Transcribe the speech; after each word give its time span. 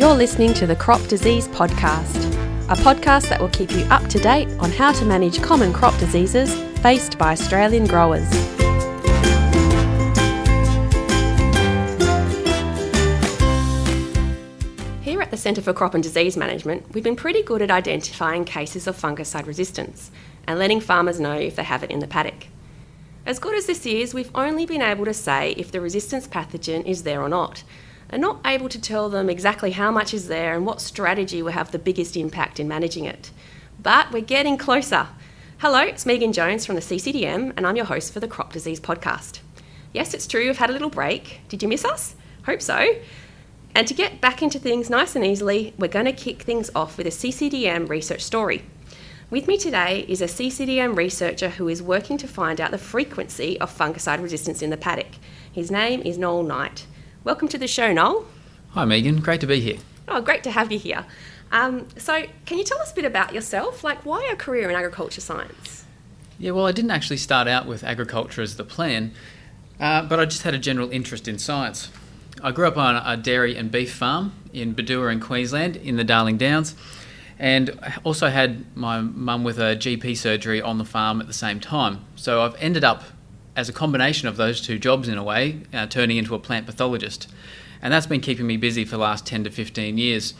You're 0.00 0.14
listening 0.14 0.54
to 0.54 0.66
the 0.66 0.74
Crop 0.74 1.06
Disease 1.08 1.46
Podcast, 1.48 2.24
a 2.70 2.74
podcast 2.74 3.28
that 3.28 3.38
will 3.38 3.50
keep 3.50 3.70
you 3.72 3.84
up 3.90 4.08
to 4.08 4.18
date 4.18 4.48
on 4.58 4.70
how 4.72 4.92
to 4.92 5.04
manage 5.04 5.42
common 5.42 5.74
crop 5.74 5.94
diseases 5.98 6.54
faced 6.80 7.18
by 7.18 7.32
Australian 7.32 7.86
growers. 7.86 8.26
Here 15.02 15.20
at 15.20 15.30
the 15.30 15.36
Centre 15.36 15.60
for 15.60 15.74
Crop 15.74 15.92
and 15.92 16.02
Disease 16.02 16.34
Management, 16.34 16.94
we've 16.94 17.04
been 17.04 17.14
pretty 17.14 17.42
good 17.42 17.60
at 17.60 17.70
identifying 17.70 18.46
cases 18.46 18.86
of 18.86 18.96
fungicide 18.98 19.46
resistance 19.46 20.10
and 20.46 20.58
letting 20.58 20.80
farmers 20.80 21.20
know 21.20 21.36
if 21.36 21.56
they 21.56 21.64
have 21.64 21.84
it 21.84 21.90
in 21.90 21.98
the 21.98 22.06
paddock. 22.06 22.46
As 23.26 23.38
good 23.38 23.54
as 23.54 23.66
this 23.66 23.84
is, 23.84 24.14
we've 24.14 24.34
only 24.34 24.64
been 24.64 24.80
able 24.80 25.04
to 25.04 25.12
say 25.12 25.50
if 25.58 25.70
the 25.70 25.80
resistance 25.82 26.26
pathogen 26.26 26.86
is 26.86 27.02
there 27.02 27.20
or 27.20 27.28
not, 27.28 27.64
and 28.10 28.20
not 28.20 28.40
able 28.44 28.68
to 28.68 28.80
tell 28.80 29.08
them 29.08 29.30
exactly 29.30 29.70
how 29.70 29.90
much 29.90 30.12
is 30.12 30.28
there 30.28 30.54
and 30.54 30.66
what 30.66 30.80
strategy 30.80 31.42
will 31.42 31.52
have 31.52 31.70
the 31.70 31.78
biggest 31.78 32.16
impact 32.16 32.60
in 32.60 32.68
managing 32.68 33.04
it. 33.04 33.30
But 33.80 34.12
we're 34.12 34.20
getting 34.20 34.58
closer. 34.58 35.06
Hello, 35.58 35.80
it's 35.80 36.04
Megan 36.04 36.32
Jones 36.32 36.66
from 36.66 36.74
the 36.74 36.80
CCDM, 36.80 37.52
and 37.56 37.66
I'm 37.66 37.76
your 37.76 37.84
host 37.84 38.12
for 38.12 38.20
the 38.20 38.28
Crop 38.28 38.52
Disease 38.52 38.80
Podcast. 38.80 39.40
Yes, 39.92 40.12
it's 40.12 40.26
true, 40.26 40.46
we've 40.46 40.58
had 40.58 40.70
a 40.70 40.72
little 40.72 40.90
break. 40.90 41.40
Did 41.48 41.62
you 41.62 41.68
miss 41.68 41.84
us? 41.84 42.16
Hope 42.46 42.60
so. 42.60 42.94
And 43.74 43.86
to 43.86 43.94
get 43.94 44.20
back 44.20 44.42
into 44.42 44.58
things 44.58 44.90
nice 44.90 45.14
and 45.14 45.24
easily, 45.24 45.72
we're 45.78 45.88
going 45.88 46.06
to 46.06 46.12
kick 46.12 46.42
things 46.42 46.70
off 46.74 46.98
with 46.98 47.06
a 47.06 47.10
CCDM 47.10 47.88
research 47.88 48.22
story. 48.22 48.64
With 49.30 49.46
me 49.46 49.56
today 49.56 50.04
is 50.08 50.20
a 50.20 50.24
CCDM 50.24 50.96
researcher 50.96 51.50
who 51.50 51.68
is 51.68 51.80
working 51.80 52.18
to 52.18 52.26
find 52.26 52.60
out 52.60 52.72
the 52.72 52.78
frequency 52.78 53.60
of 53.60 53.76
fungicide 53.76 54.20
resistance 54.20 54.60
in 54.60 54.70
the 54.70 54.76
paddock. 54.76 55.14
His 55.52 55.70
name 55.70 56.02
is 56.02 56.18
Noel 56.18 56.42
Knight. 56.42 56.86
Welcome 57.22 57.48
to 57.48 57.58
the 57.58 57.68
show, 57.68 57.92
Noel. 57.92 58.24
Hi, 58.70 58.86
Megan. 58.86 59.20
Great 59.20 59.42
to 59.42 59.46
be 59.46 59.60
here. 59.60 59.76
Oh, 60.08 60.22
great 60.22 60.42
to 60.44 60.50
have 60.50 60.72
you 60.72 60.78
here. 60.78 61.04
Um, 61.52 61.86
so, 61.98 62.22
can 62.46 62.56
you 62.56 62.64
tell 62.64 62.78
us 62.78 62.92
a 62.92 62.94
bit 62.94 63.04
about 63.04 63.34
yourself? 63.34 63.84
Like, 63.84 64.06
why 64.06 64.26
a 64.32 64.36
career 64.36 64.70
in 64.70 64.74
agriculture 64.74 65.20
science? 65.20 65.84
Yeah, 66.38 66.52
well, 66.52 66.66
I 66.66 66.72
didn't 66.72 66.92
actually 66.92 67.18
start 67.18 67.46
out 67.46 67.66
with 67.66 67.84
agriculture 67.84 68.40
as 68.40 68.56
the 68.56 68.64
plan, 68.64 69.12
uh, 69.78 70.06
but 70.06 70.18
I 70.18 70.24
just 70.24 70.44
had 70.44 70.54
a 70.54 70.58
general 70.58 70.90
interest 70.90 71.28
in 71.28 71.38
science. 71.38 71.90
I 72.42 72.52
grew 72.52 72.66
up 72.66 72.78
on 72.78 72.96
a 72.96 73.18
dairy 73.18 73.54
and 73.54 73.70
beef 73.70 73.92
farm 73.92 74.32
in 74.54 74.74
Bidua 74.74 75.12
in 75.12 75.20
Queensland 75.20 75.76
in 75.76 75.96
the 75.96 76.04
Darling 76.04 76.38
Downs 76.38 76.74
and 77.38 77.78
also 78.02 78.28
had 78.28 78.64
my 78.74 79.02
mum 79.02 79.44
with 79.44 79.58
a 79.58 79.76
GP 79.76 80.16
surgery 80.16 80.62
on 80.62 80.78
the 80.78 80.86
farm 80.86 81.20
at 81.20 81.26
the 81.26 81.34
same 81.34 81.60
time. 81.60 82.04
So 82.16 82.42
I've 82.42 82.54
ended 82.56 82.84
up 82.84 83.02
as 83.60 83.68
a 83.68 83.72
combination 83.74 84.26
of 84.26 84.38
those 84.38 84.62
two 84.62 84.78
jobs 84.78 85.06
in 85.06 85.18
a 85.18 85.22
way, 85.22 85.60
uh, 85.74 85.86
turning 85.86 86.16
into 86.16 86.34
a 86.34 86.38
plant 86.38 86.64
pathologist. 86.64 87.28
And 87.82 87.92
that's 87.92 88.06
been 88.06 88.22
keeping 88.22 88.46
me 88.46 88.56
busy 88.56 88.86
for 88.86 88.92
the 88.92 89.02
last 89.02 89.26
10 89.26 89.44
to 89.44 89.50
15 89.50 89.98
years, 89.98 90.32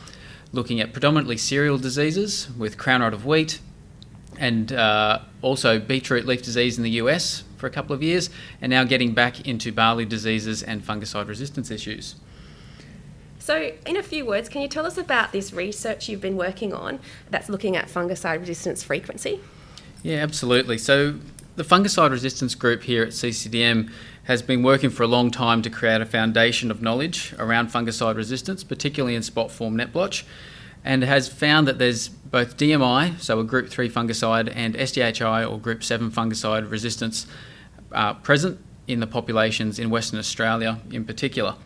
looking 0.53 0.81
at 0.81 0.93
predominantly 0.93 1.37
cereal 1.37 1.77
diseases 1.77 2.51
with 2.57 2.79
crown 2.79 3.03
rot 3.03 3.13
of 3.13 3.27
wheat 3.27 3.61
and 4.39 4.73
uh, 4.73 5.19
also 5.43 5.79
beetroot 5.79 6.25
leaf 6.25 6.43
disease 6.43 6.79
in 6.79 6.83
the 6.83 6.93
US 6.93 7.45
for 7.59 7.67
a 7.67 7.71
couple 7.71 7.95
of 7.95 8.03
years, 8.03 8.31
and 8.63 8.71
now 8.71 8.85
getting 8.85 9.13
back 9.13 9.47
into 9.47 9.71
barley 9.71 10.07
diseases 10.07 10.63
and 10.63 10.83
fungicide 10.83 11.29
resistance 11.29 11.71
issues. 11.71 12.15
So, 13.39 13.73
in 13.85 13.99
a 13.99 14.03
few 14.03 14.25
words, 14.25 14.49
can 14.49 14.63
you 14.63 14.69
tell 14.69 14.87
us 14.87 14.97
about 14.97 15.33
this 15.33 15.53
research 15.53 16.09
you've 16.09 16.23
been 16.23 16.39
working 16.39 16.73
on 16.73 17.01
that's 17.29 17.51
looking 17.51 17.77
at 17.77 17.89
fungicide 17.89 18.41
resistance 18.41 18.83
frequency? 18.83 19.41
Yeah, 20.03 20.19
absolutely. 20.19 20.79
So, 20.79 21.17
the 21.57 21.63
fungicide 21.63 22.11
resistance 22.11 22.55
group 22.55 22.83
here 22.83 23.03
at 23.03 23.11
CCDM 23.11 23.91
has 24.25 24.43
been 24.43 24.63
working 24.63 24.91
for 24.91 25.03
a 25.03 25.07
long 25.07 25.31
time 25.31 25.63
to 25.63 25.71
create 25.71 26.01
a 26.01 26.07
foundation 26.07 26.71
of 26.71 26.81
knowledge 26.83 27.35
around 27.39 27.69
fungicide 27.69 28.17
resistance, 28.17 28.63
particularly 28.63 29.15
in 29.15 29.23
spot 29.23 29.51
form 29.51 29.77
net 29.77 29.93
blotch, 29.93 30.25
and 30.85 31.03
has 31.03 31.29
found 31.29 31.67
that 31.69 31.79
there's 31.79 32.09
both 32.09 32.57
DMI, 32.57 33.19
so 33.21 33.41
a 33.41 33.45
group 33.45 33.69
3 33.69 33.91
fungicide, 33.91 34.53
and 34.55 34.75
SDHI 34.75 35.51
or 35.51 35.59
group 35.59 35.83
7 35.83 36.11
fungicide 36.11 36.71
resistance 36.71 37.27
uh, 37.93 38.15
present 38.15 38.59
in 38.87 39.01
the 39.01 39.07
populations 39.07 39.79
in 39.79 39.91
Western 39.91 40.19
Australia 40.19 40.81
in 40.91 41.05
particular. 41.05 41.57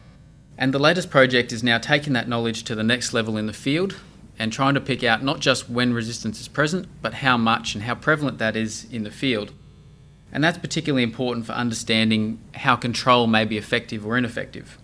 And 0.56 0.73
the 0.73 0.78
latest 0.78 1.11
project 1.11 1.53
is 1.53 1.62
now 1.62 1.78
taking 1.78 2.12
that 2.12 2.28
knowledge 2.28 2.62
to 2.65 2.75
the 2.75 2.84
next 2.84 3.12
level 3.12 3.37
in 3.37 3.47
the 3.47 3.53
field 3.53 3.97
and 4.39 4.53
trying 4.53 4.75
to 4.75 4.81
pick 4.81 5.03
out 5.05 5.23
not 5.23 5.41
just 5.41 5.69
when 5.69 5.93
resistance 5.93 6.41
is 6.41 6.49
present, 6.49 6.89
but 7.03 7.15
how 7.15 7.37
much 7.37 7.75
and 7.75 7.84
how 7.84 7.94
prevalent 7.94 8.39
that 8.39 8.56
is 8.56 8.87
in 8.91 9.05
the 9.05 9.11
field. 9.11 9.53
And 10.34 10.43
that's 10.43 10.59
particularly 10.59 11.05
important 11.05 11.47
for 11.47 11.53
understanding 11.53 12.41
how 12.55 12.77
control 12.77 13.27
may 13.27 13.45
be 13.45 13.56
effective 13.56 14.05
or 14.05 14.19
ineffective. 14.19 14.77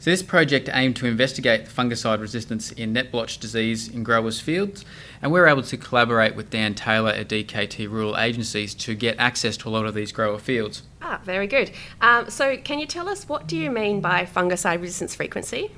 So, 0.00 0.10
this 0.10 0.22
project 0.22 0.68
aimed 0.72 0.96
to 0.96 1.06
investigate 1.06 1.66
fungicide 1.66 2.20
resistance 2.20 2.72
in 2.72 2.92
net 2.92 3.10
blotch 3.10 3.38
disease 3.38 3.88
in 3.88 4.02
growers' 4.02 4.40
fields, 4.40 4.84
and 5.22 5.32
we 5.32 5.40
were 5.40 5.46
able 5.46 5.62
to 5.62 5.76
collaborate 5.78 6.34
with 6.34 6.50
Dan 6.50 6.74
Taylor 6.74 7.10
at 7.10 7.28
DKT 7.28 7.90
Rural 7.90 8.18
Agencies 8.18 8.74
to 8.74 8.94
get 8.94 9.16
access 9.18 9.56
to 9.58 9.68
a 9.68 9.70
lot 9.70 9.86
of 9.86 9.94
these 9.94 10.12
grower 10.12 10.38
fields. 10.38 10.82
Ah, 11.00 11.20
very 11.24 11.46
good. 11.46 11.70
Um, 12.02 12.28
so, 12.28 12.56
can 12.56 12.78
you 12.78 12.86
tell 12.86 13.08
us 13.08 13.28
what 13.28 13.46
do 13.46 13.56
you 13.56 13.70
mean 13.70 14.00
by 14.00 14.26
fungicide 14.26 14.80
resistance 14.82 15.14
frequency? 15.14 15.70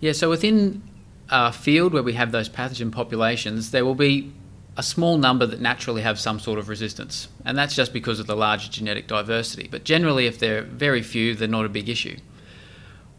Yeah, 0.00 0.12
so 0.12 0.28
within 0.28 0.82
a 1.30 1.52
field 1.52 1.92
where 1.92 2.02
we 2.02 2.14
have 2.14 2.32
those 2.32 2.48
pathogen 2.48 2.92
populations, 2.92 3.70
there 3.70 3.84
will 3.84 3.94
be 3.94 4.32
a 4.76 4.82
small 4.82 5.16
number 5.16 5.46
that 5.46 5.60
naturally 5.60 6.02
have 6.02 6.18
some 6.18 6.38
sort 6.38 6.58
of 6.58 6.68
resistance, 6.68 7.28
and 7.44 7.56
that's 7.56 7.74
just 7.74 7.92
because 7.92 8.20
of 8.20 8.26
the 8.26 8.36
larger 8.36 8.70
genetic 8.70 9.06
diversity. 9.06 9.68
But 9.70 9.84
generally, 9.84 10.26
if 10.26 10.38
they're 10.38 10.62
very 10.62 11.02
few, 11.02 11.34
they're 11.34 11.48
not 11.48 11.64
a 11.64 11.70
big 11.70 11.88
issue. 11.88 12.16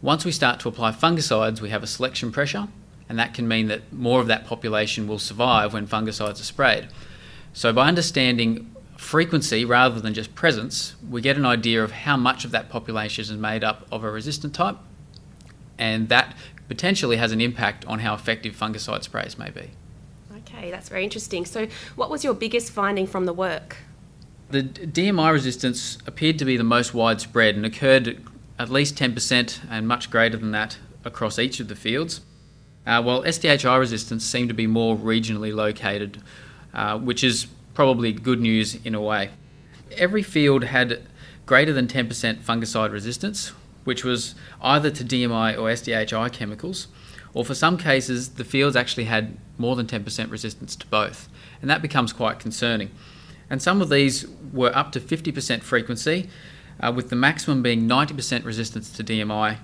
Once 0.00 0.24
we 0.24 0.30
start 0.30 0.60
to 0.60 0.68
apply 0.68 0.92
fungicides, 0.92 1.60
we 1.60 1.70
have 1.70 1.82
a 1.82 1.86
selection 1.86 2.30
pressure, 2.30 2.68
and 3.08 3.18
that 3.18 3.34
can 3.34 3.48
mean 3.48 3.66
that 3.66 3.92
more 3.92 4.20
of 4.20 4.28
that 4.28 4.46
population 4.46 5.08
will 5.08 5.18
survive 5.18 5.72
when 5.72 5.86
fungicides 5.86 6.40
are 6.40 6.44
sprayed. 6.44 6.88
So, 7.52 7.72
by 7.72 7.88
understanding 7.88 8.74
frequency 8.96 9.64
rather 9.64 10.00
than 10.00 10.14
just 10.14 10.34
presence, 10.36 10.94
we 11.08 11.20
get 11.20 11.36
an 11.36 11.46
idea 11.46 11.82
of 11.82 11.90
how 11.90 12.16
much 12.16 12.44
of 12.44 12.52
that 12.52 12.68
population 12.68 13.22
is 13.22 13.32
made 13.32 13.64
up 13.64 13.86
of 13.90 14.04
a 14.04 14.10
resistant 14.10 14.54
type, 14.54 14.76
and 15.76 16.08
that 16.08 16.36
potentially 16.68 17.16
has 17.16 17.32
an 17.32 17.40
impact 17.40 17.84
on 17.86 18.00
how 18.00 18.14
effective 18.14 18.54
fungicide 18.54 19.02
sprays 19.02 19.36
may 19.36 19.50
be. 19.50 19.70
Okay, 20.38 20.70
that's 20.70 20.88
very 20.88 21.04
interesting. 21.04 21.44
So, 21.44 21.68
what 21.96 22.10
was 22.10 22.24
your 22.24 22.34
biggest 22.34 22.70
finding 22.70 23.06
from 23.06 23.24
the 23.24 23.32
work? 23.32 23.76
The 24.50 24.62
DMI 24.62 25.32
resistance 25.32 25.98
appeared 26.06 26.38
to 26.38 26.44
be 26.44 26.56
the 26.56 26.64
most 26.64 26.94
widespread 26.94 27.54
and 27.54 27.66
occurred 27.66 28.22
at 28.58 28.70
least 28.70 28.96
10% 28.96 29.60
and 29.70 29.86
much 29.86 30.10
greater 30.10 30.36
than 30.36 30.52
that 30.52 30.78
across 31.04 31.38
each 31.38 31.60
of 31.60 31.68
the 31.68 31.76
fields, 31.76 32.22
uh, 32.86 33.02
while 33.02 33.22
SDHI 33.22 33.78
resistance 33.78 34.24
seemed 34.24 34.48
to 34.48 34.54
be 34.54 34.66
more 34.66 34.96
regionally 34.96 35.54
located, 35.54 36.22
uh, 36.72 36.98
which 36.98 37.22
is 37.22 37.46
probably 37.74 38.12
good 38.12 38.40
news 38.40 38.74
in 38.84 38.94
a 38.94 39.00
way. 39.00 39.30
Every 39.96 40.22
field 40.22 40.64
had 40.64 41.02
greater 41.46 41.72
than 41.72 41.86
10% 41.86 42.38
fungicide 42.38 42.92
resistance, 42.92 43.52
which 43.84 44.04
was 44.04 44.34
either 44.60 44.90
to 44.90 45.04
DMI 45.04 45.56
or 45.56 45.70
SDHI 45.70 46.32
chemicals, 46.32 46.88
or 47.34 47.44
for 47.44 47.54
some 47.54 47.78
cases, 47.78 48.30
the 48.30 48.44
fields 48.44 48.76
actually 48.76 49.04
had 49.04 49.36
more 49.58 49.76
than 49.76 49.86
10% 49.86 50.30
resistance 50.30 50.76
to 50.76 50.86
both, 50.86 51.28
and 51.60 51.70
that 51.70 51.82
becomes 51.82 52.12
quite 52.12 52.38
concerning. 52.38 52.90
And 53.50 53.62
some 53.62 53.80
of 53.80 53.88
these 53.88 54.26
were 54.52 54.74
up 54.76 54.92
to 54.92 55.00
50% 55.00 55.62
frequency, 55.62 56.28
uh, 56.80 56.92
with 56.94 57.10
the 57.10 57.16
maximum 57.16 57.62
being 57.62 57.88
90% 57.88 58.44
resistance 58.44 58.90
to 58.92 59.04
DMI 59.04 59.58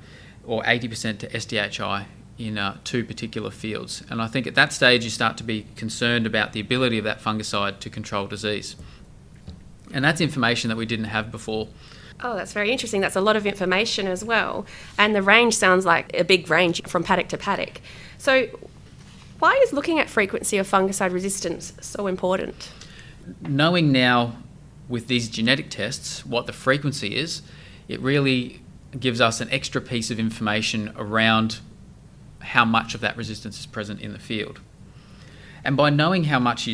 or 0.46 0.62
80% 0.62 1.18
to 1.18 1.28
SDHI 1.28 2.06
in 2.38 2.58
uh, 2.58 2.76
two 2.82 3.04
particular 3.04 3.50
fields. 3.50 4.02
And 4.10 4.20
I 4.20 4.26
think 4.26 4.46
at 4.46 4.54
that 4.56 4.72
stage 4.72 5.04
you 5.04 5.10
start 5.10 5.36
to 5.38 5.44
be 5.44 5.66
concerned 5.76 6.26
about 6.26 6.52
the 6.52 6.60
ability 6.60 6.98
of 6.98 7.04
that 7.04 7.20
fungicide 7.20 7.78
to 7.80 7.90
control 7.90 8.26
disease. 8.26 8.76
And 9.92 10.04
that's 10.04 10.20
information 10.20 10.68
that 10.70 10.76
we 10.76 10.86
didn't 10.86 11.06
have 11.06 11.30
before. 11.30 11.68
Oh, 12.20 12.36
that's 12.36 12.52
very 12.52 12.70
interesting. 12.70 13.00
That's 13.00 13.16
a 13.16 13.20
lot 13.20 13.36
of 13.36 13.46
information 13.46 14.06
as 14.06 14.24
well. 14.24 14.66
And 14.96 15.14
the 15.14 15.22
range 15.22 15.56
sounds 15.56 15.84
like 15.84 16.10
a 16.14 16.24
big 16.24 16.48
range 16.48 16.82
from 16.84 17.02
paddock 17.02 17.28
to 17.28 17.36
paddock. 17.36 17.80
So, 18.18 18.46
why 19.40 19.60
is 19.64 19.72
looking 19.72 19.98
at 19.98 20.08
frequency 20.08 20.56
of 20.58 20.70
fungicide 20.70 21.12
resistance 21.12 21.72
so 21.80 22.06
important? 22.06 22.72
Knowing 23.42 23.92
now 23.92 24.36
with 24.88 25.08
these 25.08 25.28
genetic 25.28 25.70
tests 25.70 26.24
what 26.24 26.46
the 26.46 26.52
frequency 26.52 27.16
is, 27.16 27.42
it 27.88 28.00
really 28.00 28.62
gives 28.98 29.20
us 29.20 29.40
an 29.40 29.50
extra 29.50 29.80
piece 29.80 30.10
of 30.10 30.18
information 30.18 30.92
around 30.96 31.60
how 32.40 32.64
much 32.64 32.94
of 32.94 33.00
that 33.00 33.16
resistance 33.16 33.58
is 33.58 33.66
present 33.66 34.00
in 34.00 34.12
the 34.12 34.18
field. 34.18 34.60
And 35.64 35.76
by 35.76 35.90
knowing 35.90 36.24
how 36.24 36.38
much 36.38 36.68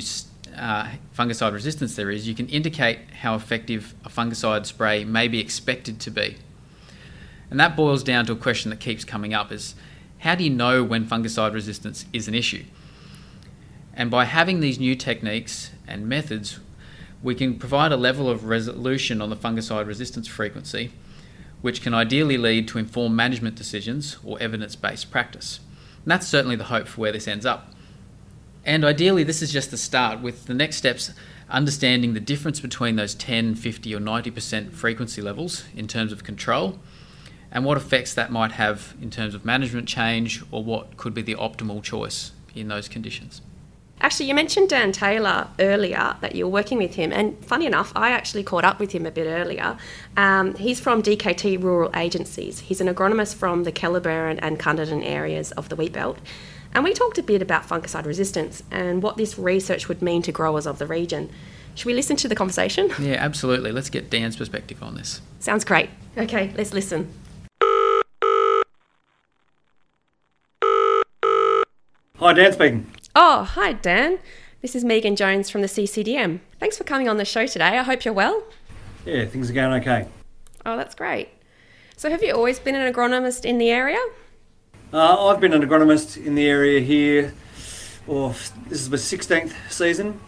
uh, 0.61 0.89
fungicide 1.17 1.53
resistance 1.53 1.97
there 1.97 2.11
is, 2.11 2.29
you 2.29 2.35
can 2.35 2.49
indicate 2.49 2.99
how 3.23 3.35
effective 3.35 3.95
a 4.05 4.11
fungicide 4.11 4.67
spray 4.67 5.05
may 5.05 5.27
be 5.27 5.41
expected 5.41 5.99
to 6.01 6.11
be. 6.11 6.37
And 7.51 7.59
that 7.59 7.75
boils 7.75 8.05
down 8.05 8.27
to 8.27 8.33
a 8.33 8.37
question 8.37 8.71
that 8.71 8.79
keeps 8.79 9.05
coming 9.05 9.33
up 9.35 9.51
is 9.51 9.75
how 10.19 10.35
do 10.35 10.45
you 10.45 10.51
know 10.51 10.85
when 10.85 11.07
fungicide 11.07 11.55
resistance 11.55 12.05
is 12.12 12.29
an 12.29 12.35
issue? 12.35 12.65
And 13.95 14.11
by 14.11 14.27
having 14.27 14.61
these 14.61 14.79
new 14.79 14.95
techniques 14.95 15.71
and 15.89 16.07
methods, 16.07 16.61
we 17.23 17.35
can 17.35 17.59
provide 17.59 17.91
a 17.91 17.97
level 17.97 18.29
of 18.29 18.45
resolution 18.45 19.21
on 19.21 19.31
the 19.31 19.37
fungicide 19.37 19.87
resistance 19.87 20.29
frequency, 20.29 20.93
which 21.62 21.83
can 21.83 21.95
ideally 21.95 22.39
lead 22.39 22.69
to 22.69 22.79
informed 22.79 23.17
management 23.17 23.57
decisions 23.57 24.19
or 24.23 24.41
evidence 24.41 24.77
based 24.77 25.11
practice. 25.11 25.61
And 26.05 26.11
that's 26.11 26.29
certainly 26.29 26.57
the 26.57 26.65
hope 26.65 26.87
for 26.87 27.01
where 27.01 27.12
this 27.12 27.27
ends 27.29 27.47
up. 27.47 27.73
And 28.65 28.85
ideally, 28.85 29.25
this 29.25 29.43
is 29.43 29.53
just 29.53 29.71
the 29.71 29.77
start, 29.77 30.21
with 30.21 30.47
the 30.47 30.55
next 30.55 30.77
steps 30.77 31.12
understanding 31.49 32.15
the 32.15 32.21
difference 32.21 32.61
between 32.61 32.97
those 32.97 33.15
10, 33.15 33.57
50, 33.57 33.95
or 33.95 33.99
90% 33.99 34.73
frequency 34.73 35.21
levels 35.21 35.65
in 35.75 35.89
terms 35.89 36.12
of 36.12 36.23
control 36.25 36.79
and 37.51 37.65
what 37.65 37.77
effects 37.77 38.15
that 38.15 38.31
might 38.31 38.53
have 38.53 38.95
in 39.03 39.11
terms 39.11 39.35
of 39.35 39.45
management 39.45 39.89
change 39.89 40.43
or 40.51 40.62
what 40.62 40.97
could 40.97 41.12
be 41.12 41.23
the 41.23 41.35
optimal 41.35 41.83
choice 41.83 42.33
in 42.55 42.69
those 42.69 42.89
conditions. 42.89 43.43
Actually, 44.03 44.27
you 44.27 44.35
mentioned 44.35 44.71
Dan 44.71 44.93
Taylor 44.93 45.49
earlier 45.59 46.17
that 46.23 46.35
you 46.35 46.47
were 46.47 46.51
working 46.51 46.79
with 46.79 46.95
him, 46.95 47.12
and 47.12 47.37
funny 47.45 47.67
enough, 47.67 47.93
I 47.95 48.12
actually 48.12 48.43
caught 48.43 48.65
up 48.65 48.79
with 48.79 48.93
him 48.93 49.05
a 49.05 49.11
bit 49.11 49.27
earlier. 49.27 49.77
Um, 50.17 50.55
he's 50.55 50.81
from 50.81 51.03
DKT 51.03 51.62
Rural 51.62 51.91
Agencies. 51.95 52.61
He's 52.61 52.81
an 52.81 52.89
agronomist 52.89 53.35
from 53.35 53.65
the 53.65 53.73
Kellerberrin 53.73 54.39
and 54.41 54.59
Cunderdin 54.59 55.05
areas 55.05 55.53
of 55.53 55.69
the 55.69 55.77
wheat 55.77 55.93
belt. 55.93 56.19
And 56.73 56.85
we 56.85 56.95
talked 56.95 57.19
a 57.19 57.23
bit 57.23 57.43
about 57.43 57.67
fungicide 57.69 58.07
resistance 58.07 58.63
and 58.71 59.03
what 59.03 59.17
this 59.17 59.39
research 59.39 59.89
would 59.89 60.01
mean 60.03 60.23
to 60.23 60.33
growers 60.33 60.67
of 60.67 60.79
the 60.79 60.87
region. 60.87 61.31
Should 61.75 61.87
we 61.87 61.95
listen 61.95 62.17
to 62.17 62.29
the 62.29 62.35
conversation? 62.35 62.91
Yeah, 63.01 63.15
absolutely. 63.15 63.73
Let's 63.73 63.91
get 63.91 64.11
Dan's 64.11 64.37
perspective 64.37 64.83
on 64.83 64.95
this. 64.95 65.21
Sounds 65.41 65.65
great. 65.65 65.91
Okay, 66.17 66.53
let's 66.57 66.73
listen. 66.73 67.13
Hi, 72.19 72.35
Dan 72.35 72.53
speaking. 72.53 72.93
Oh, 73.17 73.45
hi, 73.45 73.73
Dan. 73.73 74.19
This 74.61 74.77
is 74.77 74.85
Megan 74.85 75.17
Jones 75.17 75.49
from 75.49 75.63
the 75.63 75.67
CCDM. 75.67 76.41
Thanks 76.59 76.77
for 76.77 76.85
coming 76.85 77.09
on 77.09 77.17
the 77.17 77.25
show 77.25 77.47
today. 77.47 77.79
I 77.79 77.83
hope 77.83 78.05
you're 78.05 78.15
well. 78.15 78.43
Yeah, 79.07 79.25
things 79.25 79.51
are 79.51 79.55
going 79.55 79.81
okay. 79.81 80.07
Oh, 80.67 80.77
that's 80.77 80.95
great. 80.95 81.31
So, 81.97 82.11
have 82.11 82.23
you 82.23 82.35
always 82.35 82.59
been 82.59 82.75
an 82.75 82.93
agronomist 82.93 83.45
in 83.47 83.57
the 83.59 83.71
area? 83.71 83.99
Uh, 84.93 85.29
I've 85.29 85.39
been 85.39 85.53
an 85.53 85.63
agronomist 85.63 86.17
in 86.17 86.35
the 86.35 86.49
area 86.49 86.81
here, 86.81 87.33
or 88.09 88.31
this 88.69 88.81
is 88.81 88.91
my 88.91 88.97
16th 88.97 89.53
season, 89.71 90.19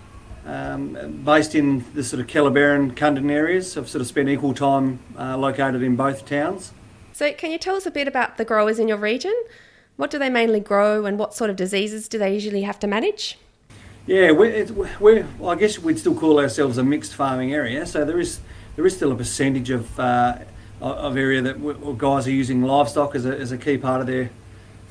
um, 0.47 1.23
based 1.25 1.57
in 1.57 1.85
the 1.95 2.05
sort 2.05 2.21
of 2.21 2.29
Kellerberrin, 2.29 2.95
Cunderdin 2.95 3.33
areas. 3.33 3.77
I've 3.77 3.89
sort 3.89 4.01
of 4.01 4.07
spent 4.07 4.29
equal 4.29 4.55
time 4.55 5.01
uh, 5.19 5.37
located 5.37 5.83
in 5.83 5.97
both 5.97 6.25
towns. 6.27 6.73
So, 7.13 7.33
can 7.33 7.51
you 7.51 7.59
tell 7.59 7.75
us 7.75 7.87
a 7.87 7.91
bit 7.91 8.07
about 8.07 8.37
the 8.37 8.45
growers 8.45 8.79
in 8.79 8.87
your 8.87 8.99
region? 8.99 9.35
What 9.97 10.13
do 10.13 10.19
they 10.21 10.31
mainly 10.31 10.61
grow, 10.61 11.07
and 11.07 11.19
what 11.19 11.35
sort 11.35 11.51
of 11.51 11.57
diseases 11.57 12.07
do 12.07 12.17
they 12.17 12.33
usually 12.33 12.63
have 12.63 12.79
to 12.81 12.87
manage? 12.87 13.39
Yeah, 14.07 14.31
we're, 14.31 14.65
we're 15.01 15.27
well, 15.41 15.51
I 15.51 15.57
guess 15.57 15.81
we'd 15.81 15.99
still 15.99 16.15
call 16.15 16.39
ourselves 16.39 16.79
a 16.79 16.85
mixed 16.85 17.15
farming 17.15 17.53
area. 17.53 17.85
So 17.85 18.05
there 18.05 18.21
is 18.21 18.39
there 18.77 18.87
is 18.87 18.95
still 18.95 19.11
a 19.11 19.17
percentage 19.17 19.71
of 19.71 19.99
uh, 19.99 20.39
of 20.81 21.17
area 21.17 21.43
that 21.43 21.99
guys 21.99 22.29
are 22.29 22.33
using 22.33 22.63
livestock 22.63 23.17
as 23.17 23.27
a, 23.27 23.37
as 23.37 23.51
a 23.51 23.59
key 23.59 23.77
part 23.77 24.01
of 24.01 24.07
their 24.07 24.31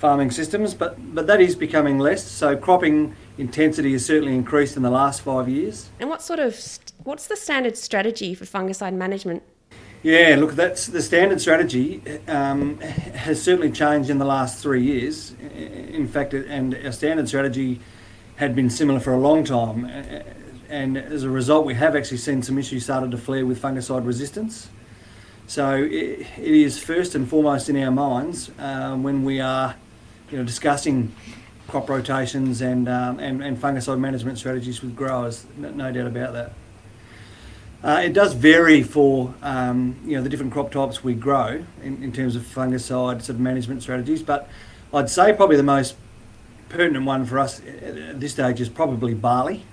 farming 0.01 0.31
systems, 0.31 0.74
but 0.74 0.92
but 1.15 1.27
that 1.27 1.39
is 1.39 1.56
becoming 1.56 2.00
less. 2.00 2.24
So 2.25 2.57
cropping 2.57 3.15
intensity 3.38 3.92
has 3.94 4.03
certainly 4.03 4.36
increased 4.36 4.75
in 4.75 4.83
the 4.83 4.89
last 4.89 5.21
five 5.21 5.48
years. 5.48 5.92
And 6.00 6.09
what 6.09 6.21
sort 6.21 6.39
of 6.39 6.53
what's 7.03 7.27
the 7.27 7.38
standard 7.38 7.77
strategy 7.77 8.33
for 8.33 8.45
fungicide 8.45 8.95
management? 8.95 9.44
Yeah, 10.03 10.36
look, 10.39 10.53
that's 10.53 10.88
the 10.88 11.01
standard 11.03 11.39
strategy 11.39 12.01
um, 12.27 12.80
has 12.80 13.39
certainly 13.39 13.71
changed 13.71 14.09
in 14.09 14.18
the 14.18 14.25
last 14.25 14.59
three 14.63 14.83
years. 14.83 15.36
In 16.00 16.07
fact, 16.07 16.33
and 16.33 16.74
our 16.83 16.92
standard 16.92 17.27
strategy 17.27 17.80
had 18.38 18.56
been 18.56 18.71
similar 18.71 19.00
for 19.00 19.13
a 19.13 19.19
long 19.19 19.44
time, 19.44 19.86
and 20.68 20.98
as 20.98 21.21
a 21.21 21.30
result, 21.30 21.68
we 21.68 21.75
have 21.75 21.95
actually 21.95 22.18
seen 22.18 22.42
some 22.42 22.57
issues 22.57 22.83
started 22.86 23.12
to 23.12 23.18
flare 23.18 23.45
with 23.45 23.62
fungicide 23.62 24.07
resistance. 24.07 24.69
So 25.45 25.75
it, 25.75 26.25
it 26.38 26.56
is 26.68 26.80
first 26.80 27.13
and 27.13 27.30
foremost 27.30 27.69
in 27.69 27.75
our 27.83 27.92
minds 27.92 28.50
um, 28.57 29.03
when 29.03 29.24
we 29.24 29.42
are, 29.42 29.75
you 30.31 30.37
know, 30.37 30.43
discussing 30.43 31.13
crop 31.67 31.89
rotations 31.89 32.61
and, 32.61 32.89
um, 32.89 33.19
and 33.19 33.43
and 33.43 33.57
fungicide 33.57 33.99
management 33.99 34.37
strategies 34.37 34.81
with 34.81 34.95
growers. 34.95 35.45
No, 35.57 35.91
doubt 35.91 36.07
about 36.07 36.33
that. 36.33 36.53
Uh, 37.83 38.01
it 38.03 38.13
does 38.13 38.33
vary 38.33 38.83
for 38.83 39.33
um, 39.41 39.99
you 40.05 40.15
know 40.15 40.21
the 40.21 40.29
different 40.29 40.51
crop 40.51 40.71
types 40.71 41.03
we 41.03 41.13
grow 41.15 41.63
in, 41.81 42.03
in 42.03 42.11
terms 42.11 42.35
of 42.35 42.43
fungicide 42.43 43.21
sort 43.21 43.29
of 43.29 43.39
management 43.39 43.81
strategies, 43.81 44.21
but 44.21 44.47
I'd 44.93 45.09
say 45.09 45.33
probably 45.33 45.57
the 45.57 45.63
most 45.63 45.95
pertinent 46.69 47.05
one 47.05 47.25
for 47.25 47.39
us 47.39 47.59
at 47.59 48.19
this 48.19 48.33
stage 48.33 48.61
is 48.61 48.69
probably 48.69 49.13
barley, 49.13 49.63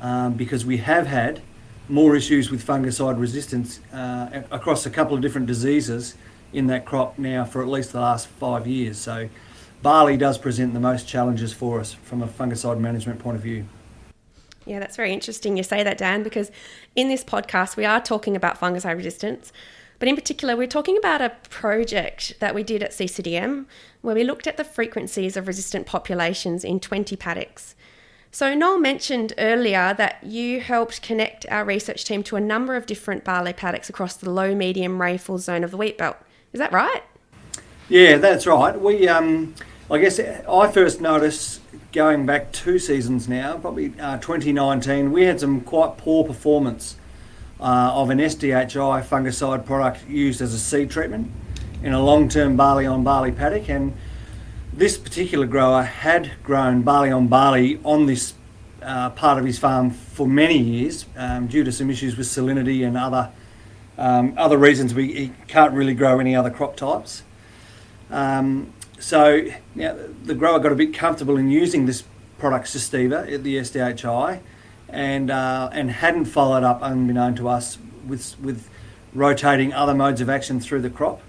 um, 0.00 0.34
because 0.34 0.66
we 0.66 0.78
have 0.78 1.06
had 1.06 1.40
more 1.88 2.16
issues 2.16 2.50
with 2.50 2.66
fungicide 2.66 3.18
resistance 3.18 3.80
uh, 3.92 4.42
across 4.50 4.84
a 4.84 4.90
couple 4.90 5.14
of 5.14 5.22
different 5.22 5.46
diseases 5.46 6.16
in 6.52 6.66
that 6.66 6.84
crop 6.84 7.18
now 7.18 7.44
for 7.44 7.62
at 7.62 7.68
least 7.68 7.92
the 7.92 8.00
last 8.00 8.26
five 8.26 8.66
years. 8.66 8.98
So 8.98 9.28
barley 9.82 10.16
does 10.16 10.38
present 10.38 10.74
the 10.74 10.80
most 10.80 11.06
challenges 11.06 11.52
for 11.52 11.80
us 11.80 11.92
from 11.92 12.22
a 12.22 12.26
fungicide 12.26 12.78
management 12.78 13.18
point 13.18 13.36
of 13.36 13.42
view. 13.42 13.64
Yeah, 14.66 14.80
that's 14.80 14.96
very 14.96 15.12
interesting 15.12 15.56
you 15.56 15.62
say 15.62 15.82
that, 15.82 15.96
Dan, 15.96 16.22
because 16.22 16.50
in 16.94 17.08
this 17.08 17.24
podcast 17.24 17.76
we 17.76 17.84
are 17.84 18.00
talking 18.00 18.36
about 18.36 18.60
fungicide 18.60 18.96
resistance. 18.96 19.52
But 19.98 20.08
in 20.08 20.14
particular, 20.14 20.56
we're 20.56 20.68
talking 20.68 20.96
about 20.96 21.20
a 21.20 21.32
project 21.50 22.34
that 22.38 22.54
we 22.54 22.62
did 22.62 22.82
at 22.82 22.92
CCDM 22.92 23.66
where 24.00 24.14
we 24.14 24.22
looked 24.22 24.46
at 24.46 24.56
the 24.56 24.64
frequencies 24.64 25.36
of 25.36 25.48
resistant 25.48 25.86
populations 25.86 26.64
in 26.64 26.78
20 26.78 27.16
paddocks. 27.16 27.74
So, 28.30 28.54
Noel 28.54 28.78
mentioned 28.78 29.32
earlier 29.38 29.94
that 29.94 30.22
you 30.22 30.60
helped 30.60 31.02
connect 31.02 31.46
our 31.50 31.64
research 31.64 32.04
team 32.04 32.22
to 32.24 32.36
a 32.36 32.40
number 32.40 32.76
of 32.76 32.86
different 32.86 33.24
barley 33.24 33.54
paddocks 33.54 33.88
across 33.88 34.16
the 34.16 34.30
low 34.30 34.54
medium 34.54 35.00
rainfall 35.00 35.38
zone 35.38 35.64
of 35.64 35.70
the 35.70 35.78
wheat 35.78 35.98
belt. 35.98 36.18
Is 36.52 36.60
that 36.60 36.72
right? 36.72 37.02
Yeah, 37.88 38.18
that's 38.18 38.46
right. 38.46 38.78
We, 38.78 39.08
um, 39.08 39.54
I 39.90 39.96
guess, 39.96 40.20
I 40.20 40.70
first 40.70 41.00
noticed 41.00 41.62
going 41.90 42.26
back 42.26 42.52
two 42.52 42.78
seasons 42.78 43.30
now, 43.30 43.56
probably 43.56 43.94
uh, 43.98 44.18
2019, 44.18 45.10
we 45.10 45.24
had 45.24 45.40
some 45.40 45.62
quite 45.62 45.96
poor 45.96 46.22
performance 46.22 46.96
uh, 47.58 47.90
of 47.94 48.10
an 48.10 48.18
SDHI 48.18 49.02
fungicide 49.02 49.64
product 49.64 50.06
used 50.06 50.42
as 50.42 50.52
a 50.52 50.58
seed 50.58 50.90
treatment 50.90 51.30
in 51.82 51.94
a 51.94 52.02
long-term 52.02 52.58
barley 52.58 52.84
on 52.84 53.04
barley 53.04 53.32
paddock, 53.32 53.70
and 53.70 53.96
this 54.70 54.98
particular 54.98 55.46
grower 55.46 55.82
had 55.82 56.32
grown 56.42 56.82
barley 56.82 57.10
on 57.10 57.26
barley 57.26 57.80
on 57.84 58.04
this 58.04 58.34
uh, 58.82 59.08
part 59.10 59.38
of 59.38 59.46
his 59.46 59.58
farm 59.58 59.90
for 59.90 60.28
many 60.28 60.58
years 60.58 61.06
um, 61.16 61.46
due 61.46 61.64
to 61.64 61.72
some 61.72 61.88
issues 61.88 62.18
with 62.18 62.26
salinity 62.26 62.86
and 62.86 62.98
other 62.98 63.30
um, 63.96 64.34
other 64.36 64.58
reasons 64.58 64.94
we 64.94 65.12
he 65.12 65.32
can't 65.48 65.72
really 65.72 65.94
grow 65.94 66.20
any 66.20 66.36
other 66.36 66.50
crop 66.50 66.76
types. 66.76 67.22
Um, 68.10 68.72
so 68.98 69.46
now 69.74 69.96
the 70.24 70.34
grower 70.34 70.58
got 70.58 70.72
a 70.72 70.76
bit 70.76 70.94
comfortable 70.94 71.36
in 71.36 71.50
using 71.50 71.86
this 71.86 72.04
product 72.38 72.66
Systiva, 72.66 73.42
the 73.42 73.56
SDHI, 73.56 74.40
and 74.88 75.30
uh, 75.30 75.68
and 75.72 75.90
hadn't 75.90 76.26
followed 76.26 76.62
up, 76.62 76.82
unbeknown 76.82 77.34
to 77.36 77.48
us, 77.48 77.78
with 78.06 78.38
with 78.40 78.68
rotating 79.14 79.72
other 79.72 79.94
modes 79.94 80.20
of 80.20 80.28
action 80.28 80.60
through 80.60 80.80
the 80.80 80.90
crop. 80.90 81.20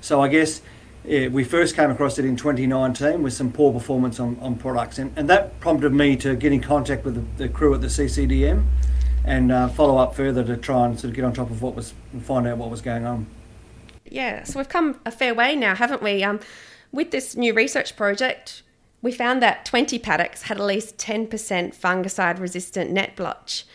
So 0.00 0.20
I 0.22 0.28
guess 0.28 0.62
yeah, 1.04 1.28
we 1.28 1.44
first 1.44 1.76
came 1.76 1.90
across 1.90 2.18
it 2.18 2.24
in 2.24 2.36
2019 2.36 3.22
with 3.22 3.32
some 3.32 3.52
poor 3.52 3.72
performance 3.72 4.18
on, 4.18 4.36
on 4.40 4.56
products, 4.56 4.98
and, 4.98 5.12
and 5.16 5.30
that 5.30 5.58
prompted 5.60 5.92
me 5.92 6.16
to 6.16 6.34
get 6.34 6.52
in 6.52 6.60
contact 6.60 7.04
with 7.04 7.14
the, 7.14 7.44
the 7.44 7.48
crew 7.48 7.74
at 7.74 7.80
the 7.80 7.86
CCDM 7.86 8.64
and 9.24 9.52
uh, 9.52 9.68
follow 9.68 9.98
up 9.98 10.14
further 10.14 10.44
to 10.44 10.56
try 10.56 10.86
and 10.86 10.98
sort 10.98 11.10
of 11.10 11.16
get 11.16 11.24
on 11.24 11.32
top 11.32 11.50
of 11.50 11.62
what 11.62 11.74
was 11.74 11.94
and 12.12 12.24
find 12.24 12.46
out 12.46 12.58
what 12.58 12.70
was 12.70 12.80
going 12.80 13.04
on. 13.04 13.26
Yeah, 14.10 14.44
so 14.44 14.58
we've 14.58 14.68
come 14.68 15.00
a 15.04 15.10
fair 15.10 15.34
way 15.34 15.56
now, 15.56 15.74
haven't 15.74 16.02
we? 16.02 16.22
Um, 16.22 16.40
with 16.92 17.10
this 17.10 17.36
new 17.36 17.52
research 17.52 17.96
project, 17.96 18.62
we 19.02 19.12
found 19.12 19.42
that 19.42 19.64
20 19.64 19.98
paddocks 19.98 20.42
had 20.42 20.58
at 20.58 20.64
least 20.64 20.98
10% 20.98 21.28
fungicide 21.28 22.40
resistant 22.40 22.90
net 22.90 23.16
blotch. 23.16 23.66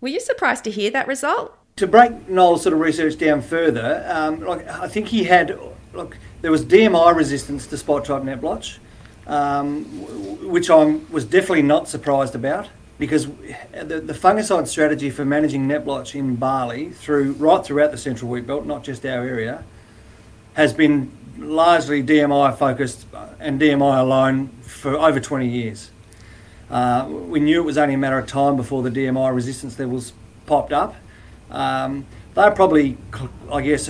Were 0.00 0.08
you 0.08 0.20
surprised 0.20 0.64
to 0.64 0.70
hear 0.70 0.90
that 0.92 1.08
result? 1.08 1.56
To 1.76 1.86
break 1.86 2.28
Noel's 2.28 2.62
sort 2.62 2.72
of 2.72 2.80
research 2.80 3.18
down 3.18 3.40
further, 3.42 4.04
um, 4.08 4.40
like 4.40 4.66
I 4.68 4.88
think 4.88 5.08
he 5.08 5.24
had, 5.24 5.58
look, 5.92 6.16
there 6.40 6.50
was 6.50 6.64
DMI 6.64 7.14
resistance 7.14 7.66
to 7.66 7.76
spot 7.76 8.04
type 8.04 8.22
net 8.22 8.40
blotch, 8.40 8.80
um, 9.26 9.84
which 10.48 10.70
I 10.70 10.84
was 11.10 11.24
definitely 11.24 11.62
not 11.62 11.88
surprised 11.88 12.34
about 12.34 12.68
because 12.98 13.26
the, 13.26 14.00
the, 14.00 14.12
fungicide 14.12 14.66
strategy 14.66 15.08
for 15.08 15.24
managing 15.24 15.68
net 15.68 15.84
blotch 15.84 16.16
in 16.16 16.34
barley 16.34 16.90
through 16.90 17.32
right 17.34 17.64
throughout 17.64 17.92
the 17.92 17.98
central 17.98 18.30
wheat 18.30 18.46
belt, 18.46 18.66
not 18.66 18.82
just 18.82 19.06
our 19.06 19.24
area, 19.24 19.64
has 20.58 20.72
been 20.72 21.08
largely 21.38 22.02
DMI 22.02 22.58
focused 22.58 23.06
and 23.38 23.60
DMI 23.60 24.00
alone 24.00 24.48
for 24.62 24.98
over 24.98 25.20
20 25.20 25.48
years. 25.48 25.92
Uh, 26.68 27.06
we 27.08 27.38
knew 27.38 27.60
it 27.60 27.64
was 27.64 27.78
only 27.78 27.94
a 27.94 27.96
matter 27.96 28.18
of 28.18 28.26
time 28.26 28.56
before 28.56 28.82
the 28.82 28.90
DMI 28.90 29.32
resistance 29.32 29.78
levels 29.78 30.14
popped 30.46 30.72
up. 30.72 30.96
Um, 31.52 32.06
they're 32.34 32.50
probably, 32.50 32.98
I 33.52 33.60
guess, 33.62 33.88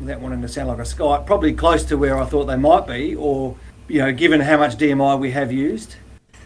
without 0.00 0.20
wanting 0.22 0.40
to 0.40 0.48
sound 0.48 0.68
like 0.68 0.78
a 0.78 0.86
sky, 0.86 1.22
probably 1.26 1.52
close 1.52 1.84
to 1.84 1.98
where 1.98 2.16
I 2.16 2.24
thought 2.24 2.46
they 2.46 2.56
might 2.56 2.86
be, 2.86 3.14
or 3.14 3.58
you 3.88 3.98
know, 3.98 4.12
given 4.12 4.40
how 4.40 4.56
much 4.56 4.78
DMI 4.78 5.20
we 5.20 5.32
have 5.32 5.52
used. 5.52 5.96